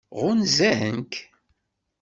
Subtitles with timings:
[0.21, 1.13] Ɣunzan-k?